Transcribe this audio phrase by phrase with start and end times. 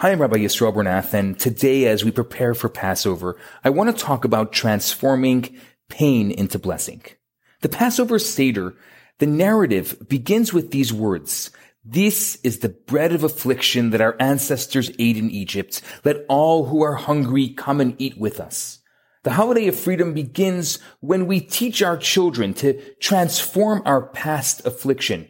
[0.00, 4.02] Hi, I'm Rabbi Yisroel Bernath, and today as we prepare for Passover, I want to
[4.02, 5.54] talk about transforming
[5.90, 7.02] pain into blessing.
[7.60, 8.74] The Passover Seder,
[9.18, 11.50] the narrative begins with these words.
[11.84, 15.82] This is the bread of affliction that our ancestors ate in Egypt.
[16.02, 18.78] Let all who are hungry come and eat with us.
[19.24, 25.28] The holiday of freedom begins when we teach our children to transform our past affliction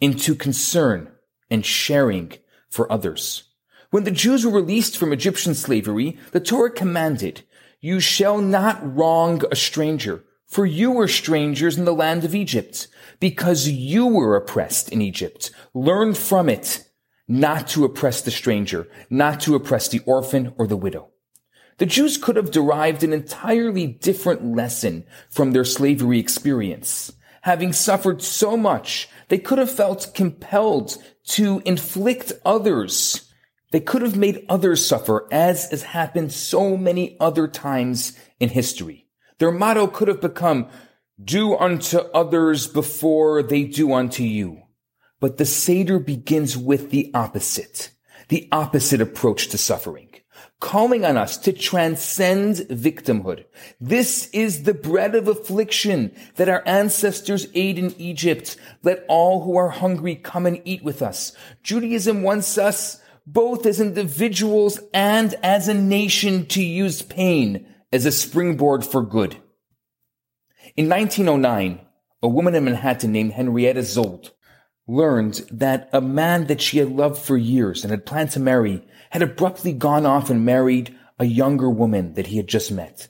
[0.00, 1.12] into concern
[1.48, 2.32] and sharing
[2.68, 3.44] for others.
[3.90, 7.42] When the Jews were released from Egyptian slavery, the Torah commanded,
[7.80, 12.86] you shall not wrong a stranger, for you were strangers in the land of Egypt,
[13.18, 15.50] because you were oppressed in Egypt.
[15.74, 16.84] Learn from it
[17.26, 21.08] not to oppress the stranger, not to oppress the orphan or the widow.
[21.78, 27.12] The Jews could have derived an entirely different lesson from their slavery experience.
[27.42, 33.29] Having suffered so much, they could have felt compelled to inflict others
[33.70, 39.06] they could have made others suffer as has happened so many other times in history.
[39.38, 40.68] Their motto could have become,
[41.22, 44.62] do unto others before they do unto you.
[45.20, 47.90] But the Seder begins with the opposite,
[48.28, 50.10] the opposite approach to suffering,
[50.60, 53.44] calling on us to transcend victimhood.
[53.80, 58.56] This is the bread of affliction that our ancestors ate in Egypt.
[58.82, 61.32] Let all who are hungry come and eat with us.
[61.62, 63.00] Judaism wants us
[63.32, 69.36] both as individuals and as a nation to use pain as a springboard for good.
[70.76, 71.80] In 1909,
[72.22, 74.32] a woman in Manhattan named Henrietta Szold
[74.88, 78.84] learned that a man that she had loved for years and had planned to marry
[79.10, 83.08] had abruptly gone off and married a younger woman that he had just met.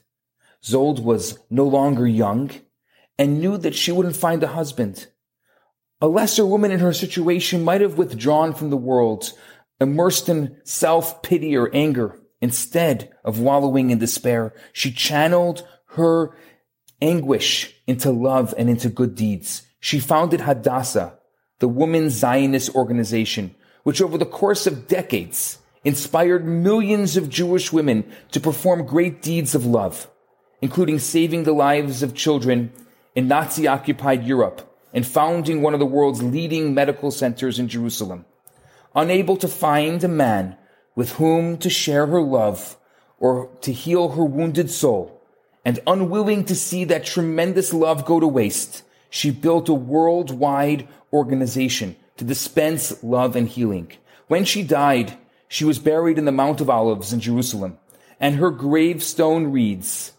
[0.61, 2.51] Szold was no longer young
[3.17, 5.07] and knew that she wouldn't find a husband.
[5.99, 9.33] A lesser woman in her situation might have withdrawn from the world,
[9.81, 12.17] immersed in self-pity or anger.
[12.39, 16.35] Instead of wallowing in despair, she channeled her
[17.01, 19.63] anguish into love and into good deeds.
[19.79, 21.17] She founded Hadassah,
[21.59, 28.09] the women's Zionist organization, which over the course of decades inspired millions of Jewish women
[28.31, 30.07] to perform great deeds of love,
[30.61, 32.71] including saving the lives of children
[33.15, 38.25] in Nazi occupied Europe and founding one of the world's leading medical centers in Jerusalem
[38.95, 40.57] unable to find a man
[40.95, 42.77] with whom to share her love
[43.19, 45.21] or to heal her wounded soul,
[45.63, 51.95] and unwilling to see that tremendous love go to waste, she built a worldwide organization
[52.17, 53.91] to dispense love and healing.
[54.27, 57.77] When she died, she was buried in the Mount of Olives in Jerusalem,
[58.19, 60.13] and her gravestone reads,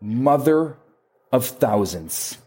[0.00, 0.76] Mother
[1.32, 2.38] of Thousands.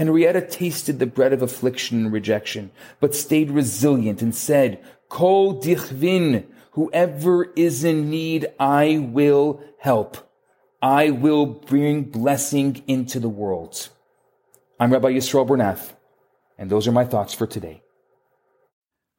[0.00, 6.46] Henrietta tasted the bread of affliction and rejection, but stayed resilient and said, Kol dichvin,
[6.70, 10.16] whoever is in need, I will help.
[10.80, 13.90] I will bring blessing into the world.
[14.78, 15.92] I'm Rabbi Yisroel Bernath,
[16.56, 17.82] and those are my thoughts for today.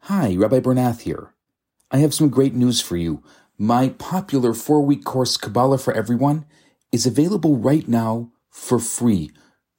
[0.05, 1.35] Hi, Rabbi Bernath here.
[1.91, 3.21] I have some great news for you.
[3.55, 6.45] My popular four week course, Kabbalah for Everyone,
[6.91, 9.29] is available right now for free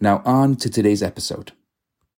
[0.00, 1.52] Now, on to today's episode.